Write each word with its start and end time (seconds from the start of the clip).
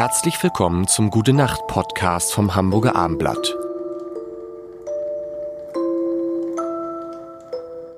Herzlich 0.00 0.42
willkommen 0.42 0.88
zum 0.88 1.10
Gute 1.10 1.34
Nacht 1.34 1.66
Podcast 1.66 2.32
vom 2.32 2.54
Hamburger 2.54 2.96
Armblatt. 2.96 3.54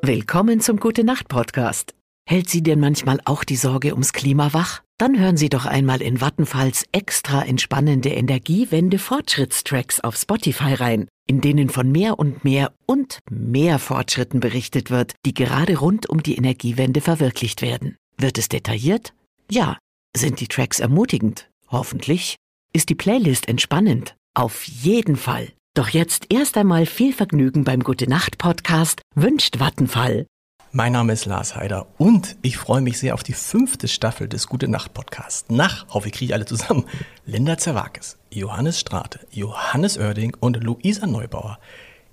Willkommen 0.03 0.61
zum 0.61 0.81
Gute 0.81 1.05
Nacht 1.05 1.29
Podcast. 1.29 1.95
Hält 2.29 2.51
Sie 2.51 2.61
denn 2.61 2.81
manchmal 2.81 3.21
auch 3.25 3.45
die 3.45 3.55
Sorge 3.55 3.93
ums 3.93 4.13
Klima 4.13 4.53
wach? 4.53 4.83
Dann 4.99 5.17
hören 5.17 5.37
Sie 5.37 5.49
doch 5.49 5.65
einmal 5.65 6.03
in 6.03 6.21
Vattenfalls 6.21 6.87
extra 6.91 7.45
entspannende 7.45 8.09
Energiewende 8.09 8.99
Fortschrittstracks 8.99 10.01
auf 10.01 10.17
Spotify 10.17 10.75
rein, 10.75 11.07
in 11.29 11.41
denen 11.41 11.69
von 11.69 11.93
mehr 11.93 12.19
und 12.19 12.43
mehr 12.43 12.73
und 12.85 13.21
mehr 13.31 13.79
Fortschritten 13.79 14.41
berichtet 14.41 14.91
wird, 14.91 15.15
die 15.25 15.35
gerade 15.35 15.79
rund 15.79 16.11
um 16.11 16.21
die 16.21 16.35
Energiewende 16.35 17.01
verwirklicht 17.01 17.63
werden. 17.63 17.95
Wird 18.19 18.39
es 18.39 18.49
detailliert? 18.49 19.15
Ja. 19.49 19.79
Sind 20.17 20.41
die 20.41 20.49
Tracks 20.49 20.81
ermutigend? 20.81 21.49
Hoffentlich. 21.73 22.37
Ist 22.75 22.91
die 22.91 22.95
Playlist 22.95 23.49
entspannend? 23.49 24.15
Auf 24.35 24.65
jeden 24.65 25.17
Fall. 25.17 25.49
Doch 25.75 25.89
jetzt 25.89 26.27
erst 26.31 26.59
einmal 26.59 26.85
viel 26.85 27.15
Vergnügen 27.15 27.65
beim 27.65 27.81
Gute 27.81 28.09
Nacht 28.09 28.37
Podcast 28.37 29.01
wünscht 29.15 29.59
Vattenfall. 29.59 30.27
Mein 30.71 30.93
Name 30.93 31.15
ist 31.15 31.25
Lars 31.25 31.57
Heider 31.57 31.87
und 31.97 32.37
ich 32.43 32.59
freue 32.59 32.83
mich 32.83 32.99
sehr 32.99 33.15
auf 33.15 33.23
die 33.23 33.33
fünfte 33.33 33.89
Staffel 33.89 34.29
des 34.29 34.49
Gute 34.49 34.69
Nacht 34.69 34.93
Podcasts. 34.93 35.49
Nach, 35.49 35.89
hoffe 35.89 36.09
ich, 36.09 36.15
kriege 36.15 36.35
alle 36.35 36.45
zusammen. 36.45 36.85
Linda 37.25 37.57
Zerwakis, 37.57 38.19
Johannes 38.31 38.79
Strate, 38.79 39.21
Johannes 39.31 39.97
Oerding 39.97 40.37
und 40.41 40.63
Luisa 40.63 41.07
Neubauer 41.07 41.59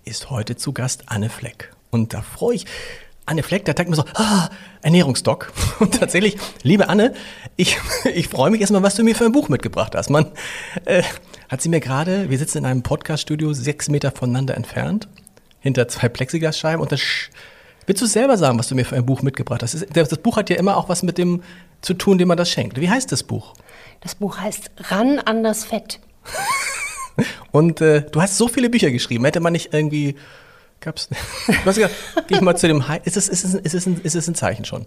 ist 0.06 0.30
heute 0.30 0.56
zu 0.56 0.72
Gast 0.72 1.04
Anne 1.08 1.30
Fleck. 1.30 1.74
Und 1.90 2.14
da 2.14 2.22
freue 2.22 2.56
ich, 2.56 2.66
Anne 3.30 3.44
Fleck, 3.44 3.66
da 3.66 3.74
denkt 3.74 3.96
man 3.96 3.98
so, 3.98 4.06
ah, 4.16 4.50
Ernährungsdoc. 4.82 5.52
Und 5.80 6.00
tatsächlich, 6.00 6.38
liebe 6.64 6.90
Anne, 6.90 7.14
ich, 7.56 7.78
ich 8.14 8.28
freue 8.28 8.50
mich 8.50 8.62
erstmal, 8.62 8.84
was 8.84 8.96
du 8.96 9.04
mir 9.04 9.16
für 9.16 9.26
ein 9.26 9.32
Buch 9.32 9.50
mitgebracht 9.50 9.96
hast. 9.96 10.10
Man 10.10 10.32
äh, 10.86 11.04
hat 11.48 11.62
sie 11.62 11.70
mir 11.70 11.80
gerade, 11.80 12.30
wir 12.30 12.38
sitzen 12.38 12.60
in 12.60 12.66
einem 12.66 12.84
Podcaststudio 12.84 13.54
sechs 13.54 13.88
Meter 13.90 14.12
voneinander 14.12 14.56
entfernt, 14.56 15.08
hinter 15.60 15.88
zwei 15.88 16.10
Plexiglasscheiben 16.10 16.82
und 16.82 16.92
das 16.92 17.02
Willst 17.86 18.04
du 18.04 18.06
selber 18.06 18.38
sagen, 18.38 18.60
was 18.60 18.68
du 18.68 18.76
mir 18.76 18.86
für 18.86 18.96
ein 18.96 19.06
Buch 19.08 19.24
mitgebracht 19.24 19.64
hast? 19.64 19.84
Das 19.94 20.16
Buch 20.20 20.38
hat 20.38 20.52
ja 20.52 20.58
immer 20.58 20.78
auch 20.78 20.90
was 20.90 21.02
mit 21.02 21.18
dem 21.18 21.42
zu 21.82 21.96
tun, 21.96 22.20
dem 22.20 22.28
man 22.28 22.38
das 22.38 22.52
schenkt. 22.52 22.80
Wie 22.80 22.88
heißt 22.88 23.12
das 23.12 23.24
Buch? 23.24 23.56
Das 24.02 24.14
Buch 24.14 24.38
heißt 24.38 24.70
Ran 24.78 25.18
an 25.18 25.44
das 25.44 25.66
Fett. 25.66 26.00
Und 27.52 27.82
äh, 27.82 28.04
du 28.04 28.22
hast 28.22 28.38
so 28.38 28.48
viele 28.48 28.70
Bücher 28.70 28.92
geschrieben. 28.92 29.26
Hätte 29.26 29.40
man 29.40 29.54
nicht 29.54 29.74
irgendwie. 29.74 30.16
Gab's. 30.82 31.10
Was 31.66 31.76
gesagt, 31.76 31.96
geh 32.28 32.36
ich 32.36 32.42
mal 32.42 32.56
zu 32.56 32.68
dem 32.68 32.84
Ist 33.04 33.18
es, 33.18 33.28
ist, 33.28 33.44
es, 33.44 33.54
ist, 33.54 33.74
es 33.74 33.86
ein, 33.86 34.02
ist 34.02 34.16
es 34.16 34.28
ein 34.28 34.36
Zeichen 34.36 34.66
schon? 34.66 34.86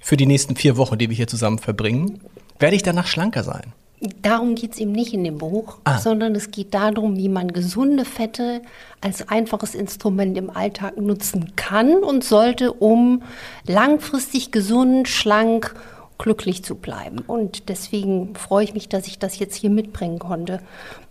Für 0.00 0.16
die 0.16 0.26
nächsten 0.26 0.56
vier 0.56 0.76
Wochen, 0.76 0.98
die 0.98 1.08
wir 1.08 1.16
hier 1.16 1.26
zusammen 1.26 1.58
verbringen. 1.58 2.20
Werde 2.58 2.76
ich 2.76 2.82
danach 2.82 3.06
schlanker 3.06 3.42
sein? 3.42 3.72
Darum 4.20 4.54
geht 4.54 4.74
es 4.74 4.78
eben 4.78 4.92
nicht 4.92 5.14
in 5.14 5.24
dem 5.24 5.38
Buch, 5.38 5.78
ah. 5.84 5.98
sondern 5.98 6.34
es 6.34 6.50
geht 6.50 6.74
darum, 6.74 7.16
wie 7.16 7.30
man 7.30 7.52
gesunde 7.52 8.04
Fette 8.04 8.60
als 9.00 9.28
einfaches 9.28 9.74
Instrument 9.74 10.36
im 10.36 10.50
Alltag 10.50 10.98
nutzen 10.98 11.56
kann 11.56 11.94
und 12.04 12.22
sollte, 12.22 12.74
um 12.74 13.22
langfristig 13.66 14.52
gesund, 14.52 15.08
schlank, 15.08 15.74
glücklich 16.18 16.64
zu 16.64 16.74
bleiben. 16.74 17.20
Und 17.26 17.68
deswegen 17.68 18.34
freue 18.34 18.64
ich 18.64 18.74
mich, 18.74 18.88
dass 18.88 19.06
ich 19.06 19.18
das 19.18 19.38
jetzt 19.38 19.54
hier 19.54 19.70
mitbringen 19.70 20.18
konnte. 20.18 20.60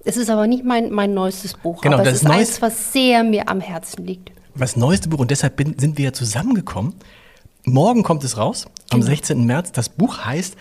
Es 0.04 0.18
ist 0.18 0.30
aber 0.30 0.48
nicht 0.48 0.64
mein, 0.64 0.92
mein 0.92 1.14
neuestes 1.14 1.54
Buch, 1.54 1.82
genau, 1.82 1.96
aber 1.96 2.06
das 2.06 2.16
es 2.16 2.22
ist 2.24 2.30
eins, 2.30 2.62
was 2.62 2.94
sehr 2.94 3.24
mir 3.24 3.50
am 3.50 3.62
Herzen 3.62 4.06
liegt. 4.06 4.32
Das 4.56 4.76
neueste 4.76 5.10
Buch 5.10 5.20
und 5.20 5.32
deshalb 5.32 5.58
bin, 5.58 5.78
sind 5.78 5.98
wir 5.98 6.06
ja 6.06 6.14
zusammengekommen. 6.14 6.96
Morgen 7.66 8.04
kommt 8.04 8.24
es 8.24 8.38
raus, 8.38 8.66
am 8.90 9.02
genau. 9.02 9.12
16. 9.12 9.46
März. 9.46 9.72
Das 9.72 9.90
Buch 9.90 10.20
heißt 10.20 10.56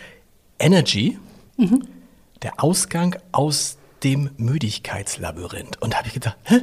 Energy. 0.59 1.19
Mhm 1.57 1.87
der 2.45 2.63
Ausgang 2.63 3.17
aus 3.33 3.79
dem 4.05 4.31
Müdigkeitslabyrinth. 4.37 5.81
Und 5.81 5.95
da 5.95 5.99
habe 5.99 6.09
ich 6.09 6.15
gedacht, 6.15 6.37
hä, 6.45 6.61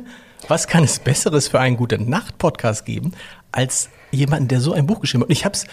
was 0.47 0.67
kann 0.67 0.83
es 0.83 0.99
Besseres 0.99 1.47
für 1.47 1.59
einen 1.59 1.75
guten 1.75 2.07
Nacht-Podcast 2.07 2.85
geben, 2.85 3.13
als 3.51 3.89
jemanden, 4.11 4.47
der 4.47 4.61
so 4.61 4.73
ein 4.73 4.85
Buch 4.85 5.01
geschrieben 5.01 5.23
hat? 5.23 5.29
Und 5.29 5.33
ich 5.33 5.43
habe 5.43 5.53
es 5.53 5.65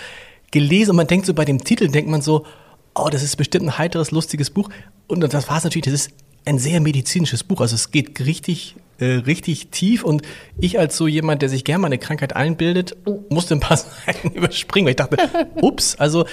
gelesen 0.50 0.90
und 0.90 0.96
man 0.96 1.06
denkt 1.06 1.26
so 1.26 1.34
bei 1.34 1.44
dem 1.44 1.62
Titel, 1.62 1.88
denkt 1.88 2.10
man 2.10 2.22
so, 2.22 2.46
oh, 2.94 3.08
das 3.10 3.22
ist 3.22 3.36
bestimmt 3.36 3.66
ein 3.66 3.78
heiteres, 3.78 4.10
lustiges 4.10 4.50
Buch. 4.50 4.70
Und 5.06 5.20
das 5.20 5.48
war 5.48 5.58
es 5.58 5.64
natürlich, 5.64 5.84
das 5.84 5.94
ist 5.94 6.10
ein 6.44 6.58
sehr 6.58 6.80
medizinisches 6.80 7.44
Buch. 7.44 7.60
Also 7.60 7.74
es 7.74 7.90
geht 7.90 8.20
richtig, 8.20 8.76
äh, 8.98 9.04
richtig 9.04 9.68
tief. 9.68 10.04
Und 10.04 10.22
ich 10.58 10.78
als 10.78 10.96
so 10.96 11.06
jemand, 11.06 11.42
der 11.42 11.48
sich 11.48 11.64
gerne 11.64 11.80
mal 11.80 11.86
eine 11.86 11.98
Krankheit 11.98 12.34
einbildet, 12.34 12.96
musste 13.28 13.54
ein 13.54 13.60
paar 13.60 13.76
Seiten 14.06 14.30
überspringen, 14.30 14.86
weil 14.86 14.92
ich 14.92 14.96
dachte, 14.96 15.16
ups, 15.56 15.96
also 15.96 16.26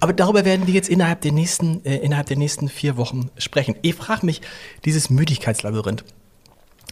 aber 0.00 0.12
darüber 0.12 0.44
werden 0.44 0.68
wir 0.68 0.74
jetzt 0.74 0.88
innerhalb 0.88 1.22
der 1.22 1.32
nächsten, 1.32 1.84
äh, 1.84 1.96
innerhalb 1.96 2.28
der 2.28 2.36
nächsten 2.36 2.68
vier 2.68 2.96
Wochen 2.96 3.30
sprechen. 3.36 3.74
Ich 3.82 3.96
frage 3.96 4.24
mich, 4.24 4.40
dieses 4.84 5.10
Müdigkeitslabyrinth, 5.10 6.04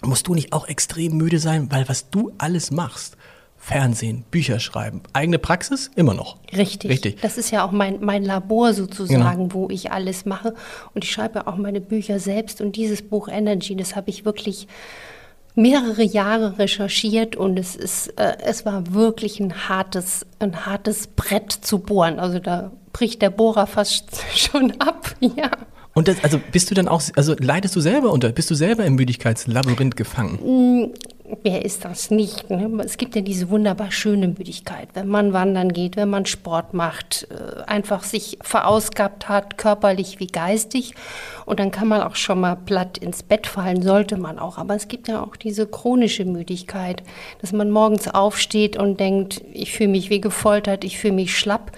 musst 0.02 0.26
du 0.26 0.34
nicht 0.34 0.52
auch 0.52 0.66
extrem 0.66 1.16
müde 1.16 1.38
sein, 1.38 1.70
weil 1.70 1.88
was 1.88 2.10
du 2.10 2.32
alles 2.38 2.70
machst, 2.70 3.16
Fernsehen, 3.58 4.24
Bücher 4.30 4.60
schreiben, 4.60 5.02
eigene 5.12 5.38
Praxis 5.38 5.90
immer 5.96 6.14
noch. 6.14 6.36
Richtig. 6.56 6.90
Richtig. 6.90 7.20
Das 7.20 7.36
ist 7.36 7.50
ja 7.50 7.66
auch 7.66 7.72
mein, 7.72 7.98
mein 8.00 8.24
Labor 8.24 8.74
sozusagen, 8.74 9.48
genau. 9.48 9.54
wo 9.54 9.70
ich 9.70 9.90
alles 9.90 10.24
mache. 10.24 10.54
Und 10.94 11.04
ich 11.04 11.10
schreibe 11.10 11.40
ja 11.40 11.46
auch 11.46 11.56
meine 11.56 11.80
Bücher 11.80 12.20
selbst. 12.20 12.60
Und 12.60 12.76
dieses 12.76 13.02
Buch 13.02 13.28
Energy, 13.28 13.74
das 13.74 13.96
habe 13.96 14.10
ich 14.10 14.24
wirklich 14.24 14.68
mehrere 15.56 16.02
Jahre 16.02 16.58
recherchiert 16.58 17.34
und 17.34 17.58
es 17.58 17.74
ist, 17.74 18.08
äh, 18.20 18.36
es 18.44 18.66
war 18.66 18.92
wirklich 18.92 19.40
ein 19.40 19.68
hartes, 19.68 20.26
ein 20.38 20.66
hartes 20.66 21.08
Brett 21.08 21.50
zu 21.50 21.78
bohren. 21.78 22.20
Also 22.20 22.38
da 22.38 22.70
bricht 22.92 23.22
der 23.22 23.30
Bohrer 23.30 23.66
fast 23.66 24.22
schon 24.34 24.72
ab, 24.80 25.14
ja. 25.20 25.50
Und 25.94 26.08
das, 26.08 26.22
also 26.22 26.38
bist 26.52 26.70
du 26.70 26.74
dann 26.74 26.88
auch, 26.88 27.02
also 27.16 27.34
leidest 27.38 27.74
du 27.74 27.80
selber 27.80 28.12
unter, 28.12 28.30
bist 28.30 28.50
du 28.50 28.54
selber 28.54 28.84
im 28.84 28.96
Müdigkeitslabyrinth 28.96 29.96
gefangen? 29.96 30.92
Wer 31.42 31.64
ist 31.64 31.84
das 31.84 32.10
nicht? 32.10 32.50
Ne? 32.50 32.70
Es 32.84 32.98
gibt 32.98 33.16
ja 33.16 33.22
diese 33.22 33.50
wunderbar 33.50 33.90
schöne 33.90 34.28
Müdigkeit, 34.28 34.88
wenn 34.94 35.08
man 35.08 35.32
wandern 35.32 35.72
geht, 35.72 35.96
wenn 35.96 36.08
man 36.08 36.24
Sport 36.24 36.72
macht, 36.72 37.26
äh, 37.30 37.62
einfach 37.62 38.04
sich 38.04 38.38
verausgabt 38.42 39.28
hat, 39.28 39.58
körperlich 39.58 40.20
wie 40.20 40.28
geistig. 40.28 40.94
Und 41.44 41.58
dann 41.58 41.72
kann 41.72 41.88
man 41.88 42.02
auch 42.02 42.14
schon 42.14 42.40
mal 42.40 42.54
platt 42.54 42.98
ins 42.98 43.22
Bett 43.22 43.46
fallen, 43.46 43.82
sollte 43.82 44.16
man 44.16 44.38
auch. 44.38 44.58
Aber 44.58 44.74
es 44.76 44.88
gibt 44.88 45.08
ja 45.08 45.22
auch 45.22 45.36
diese 45.36 45.66
chronische 45.66 46.24
Müdigkeit, 46.24 47.02
dass 47.40 47.52
man 47.52 47.70
morgens 47.70 48.08
aufsteht 48.08 48.76
und 48.76 49.00
denkt, 49.00 49.42
ich 49.52 49.72
fühle 49.72 49.90
mich 49.90 50.10
wie 50.10 50.20
gefoltert, 50.20 50.84
ich 50.84 50.98
fühle 50.98 51.14
mich 51.14 51.36
schlapp. 51.36 51.72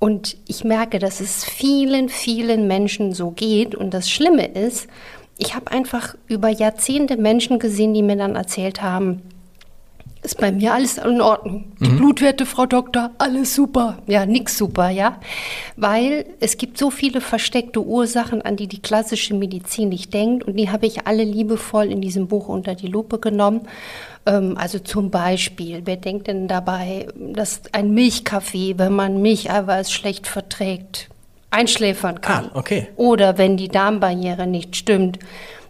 Und 0.00 0.36
ich 0.46 0.62
merke, 0.62 0.98
dass 0.98 1.20
es 1.20 1.44
vielen, 1.44 2.08
vielen 2.08 2.68
Menschen 2.68 3.12
so 3.12 3.30
geht. 3.30 3.74
Und 3.74 3.94
das 3.94 4.08
Schlimme 4.08 4.46
ist, 4.46 4.88
ich 5.38 5.54
habe 5.54 5.70
einfach 5.70 6.16
über 6.26 6.48
Jahrzehnte 6.48 7.16
Menschen 7.16 7.58
gesehen, 7.58 7.94
die 7.94 8.02
mir 8.02 8.16
dann 8.16 8.34
erzählt 8.34 8.82
haben, 8.82 9.22
ist 10.22 10.38
bei 10.38 10.50
mir 10.50 10.74
alles 10.74 10.98
in 10.98 11.20
Ordnung. 11.20 11.72
Die 11.80 11.88
mhm. 11.88 11.98
Blutwerte, 11.98 12.44
Frau 12.44 12.66
Doktor, 12.66 13.12
alles 13.18 13.54
super. 13.54 13.98
Ja, 14.06 14.26
nix 14.26 14.58
super, 14.58 14.90
ja. 14.90 15.20
Weil 15.76 16.26
es 16.40 16.56
gibt 16.56 16.76
so 16.76 16.90
viele 16.90 17.20
versteckte 17.20 17.80
Ursachen, 17.80 18.42
an 18.42 18.56
die 18.56 18.66
die 18.66 18.82
klassische 18.82 19.34
Medizin 19.34 19.90
nicht 19.90 20.12
denkt. 20.12 20.44
Und 20.44 20.56
die 20.56 20.70
habe 20.70 20.86
ich 20.86 21.06
alle 21.06 21.22
liebevoll 21.22 21.86
in 21.86 22.00
diesem 22.00 22.26
Buch 22.26 22.48
unter 22.48 22.74
die 22.74 22.88
Lupe 22.88 23.20
genommen. 23.20 23.62
Ähm, 24.26 24.56
also 24.58 24.80
zum 24.80 25.10
Beispiel, 25.10 25.82
wer 25.84 25.96
denkt 25.96 26.26
denn 26.26 26.48
dabei, 26.48 27.06
dass 27.14 27.62
ein 27.72 27.94
Milchkaffee, 27.94 28.74
wenn 28.76 28.94
man 28.94 29.22
Milcheiweiß 29.22 29.92
schlecht 29.92 30.26
verträgt, 30.26 31.08
einschläfern 31.50 32.20
kann? 32.20 32.50
Ah, 32.52 32.58
okay. 32.58 32.88
Oder 32.96 33.38
wenn 33.38 33.56
die 33.56 33.68
Darmbarriere 33.68 34.46
nicht 34.46 34.76
stimmt 34.76 35.18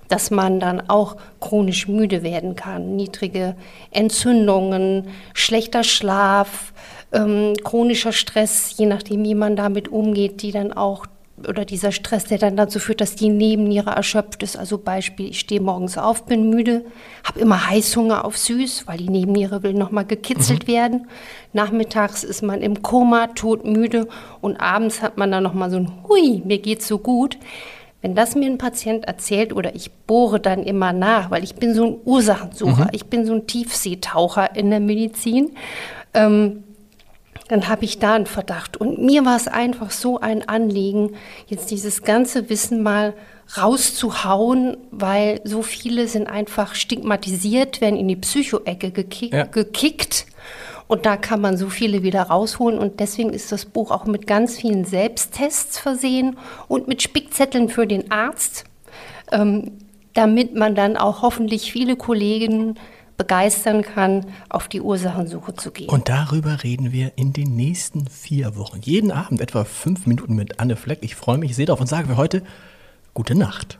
dass 0.08 0.30
man 0.30 0.58
dann 0.58 0.88
auch 0.88 1.16
chronisch 1.40 1.86
müde 1.86 2.22
werden 2.22 2.56
kann. 2.56 2.96
Niedrige 2.96 3.54
Entzündungen, 3.90 5.08
schlechter 5.34 5.84
Schlaf, 5.84 6.72
ähm, 7.12 7.54
chronischer 7.62 8.12
Stress, 8.12 8.74
je 8.76 8.86
nachdem, 8.86 9.24
wie 9.24 9.34
man 9.34 9.54
damit 9.54 9.88
umgeht, 9.88 10.42
die 10.42 10.52
dann 10.52 10.72
auch 10.72 11.06
oder 11.46 11.64
dieser 11.64 11.92
Stress, 11.92 12.24
der 12.24 12.38
dann 12.38 12.56
dazu 12.56 12.78
führt, 12.78 13.00
dass 13.00 13.14
die 13.14 13.28
Nebenniere 13.28 13.90
erschöpft 13.90 14.42
ist. 14.42 14.56
Also 14.56 14.78
Beispiel, 14.78 15.28
ich 15.28 15.40
stehe 15.40 15.60
morgens 15.60 15.98
auf, 15.98 16.24
bin 16.26 16.50
müde, 16.50 16.84
habe 17.24 17.40
immer 17.40 17.68
Heißhunger 17.68 18.24
auf 18.24 18.36
süß, 18.36 18.86
weil 18.86 18.98
die 18.98 19.08
Nebenniere 19.08 19.62
will 19.62 19.74
nochmal 19.74 20.04
gekitzelt 20.04 20.66
mhm. 20.66 20.72
werden. 20.72 21.06
Nachmittags 21.52 22.24
ist 22.24 22.42
man 22.42 22.62
im 22.62 22.82
Koma, 22.82 23.28
todmüde 23.28 24.08
und 24.40 24.56
abends 24.56 25.02
hat 25.02 25.16
man 25.16 25.30
dann 25.30 25.42
nochmal 25.42 25.70
so 25.70 25.76
ein 25.76 25.92
Hui, 26.08 26.42
mir 26.44 26.58
geht's 26.58 26.88
so 26.88 26.98
gut. 26.98 27.38
Wenn 28.00 28.14
das 28.14 28.36
mir 28.36 28.46
ein 28.46 28.58
Patient 28.58 29.04
erzählt 29.06 29.52
oder 29.52 29.74
ich 29.74 29.90
bohre 29.90 30.38
dann 30.38 30.62
immer 30.62 30.92
nach, 30.92 31.30
weil 31.30 31.42
ich 31.42 31.56
bin 31.56 31.74
so 31.74 31.84
ein 31.84 31.96
Ursachensucher, 32.04 32.84
mhm. 32.84 32.90
ich 32.92 33.06
bin 33.06 33.26
so 33.26 33.34
ein 33.34 33.46
Tiefseetaucher 33.46 34.54
in 34.54 34.70
der 34.70 34.80
Medizin, 34.80 35.50
ähm, 36.14 36.62
dann 37.48 37.68
habe 37.68 37.84
ich 37.84 37.98
da 37.98 38.14
einen 38.14 38.26
Verdacht. 38.26 38.76
Und 38.76 38.98
mir 38.98 39.24
war 39.24 39.36
es 39.36 39.48
einfach 39.48 39.90
so 39.90 40.20
ein 40.20 40.48
Anliegen, 40.48 41.16
jetzt 41.46 41.70
dieses 41.70 42.02
ganze 42.02 42.48
Wissen 42.50 42.82
mal 42.82 43.14
rauszuhauen, 43.56 44.76
weil 44.90 45.40
so 45.44 45.62
viele 45.62 46.06
sind 46.06 46.26
einfach 46.26 46.74
stigmatisiert, 46.74 47.80
werden 47.80 47.96
in 47.96 48.08
die 48.08 48.16
Psycho-Ecke 48.16 48.90
gekickt, 48.90 49.34
ja. 49.34 49.44
gekickt 49.44 50.26
Und 50.86 51.06
da 51.06 51.16
kann 51.16 51.40
man 51.40 51.56
so 51.56 51.68
viele 51.68 52.02
wieder 52.02 52.22
rausholen. 52.22 52.78
Und 52.78 53.00
deswegen 53.00 53.30
ist 53.30 53.52
das 53.52 53.64
Buch 53.64 53.90
auch 53.90 54.04
mit 54.04 54.26
ganz 54.26 54.56
vielen 54.56 54.84
Selbsttests 54.84 55.78
versehen 55.78 56.36
und 56.66 56.88
mit 56.88 57.02
Spickzetteln 57.02 57.68
für 57.68 57.86
den 57.86 58.10
Arzt, 58.10 58.64
ähm, 59.32 59.72
damit 60.14 60.54
man 60.54 60.74
dann 60.74 60.96
auch 60.96 61.22
hoffentlich 61.22 61.72
viele 61.72 61.96
Kollegen 61.96 62.78
begeistern 63.18 63.82
kann, 63.82 64.24
auf 64.48 64.68
die 64.68 64.80
Ursachensuche 64.80 65.54
zu 65.54 65.70
gehen. 65.70 65.90
Und 65.90 66.08
darüber 66.08 66.62
reden 66.62 66.92
wir 66.92 67.12
in 67.16 67.34
den 67.34 67.54
nächsten 67.54 68.06
vier 68.06 68.56
Wochen. 68.56 68.80
Jeden 68.80 69.10
Abend 69.10 69.42
etwa 69.42 69.64
fünf 69.64 70.06
Minuten 70.06 70.34
mit 70.34 70.60
Anne 70.60 70.76
Fleck. 70.76 71.00
Ich 71.02 71.16
freue 71.16 71.36
mich, 71.36 71.50
ich 71.50 71.56
sehe 71.56 71.66
drauf 71.66 71.80
und 71.80 71.88
sage 71.88 72.08
für 72.08 72.16
heute 72.16 72.42
gute 73.12 73.34
Nacht. 73.34 73.78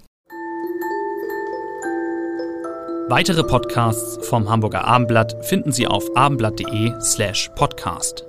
Weitere 3.08 3.43
Podcasts 3.43 4.19
vom 4.26 4.50
Hamburger 4.50 4.85
Abendblatt 4.85 5.46
finden 5.46 5.73
Sie 5.73 5.87
auf 5.87 6.14
abendblatt.de 6.14 6.93
slash 7.00 7.50
podcast. 7.55 8.27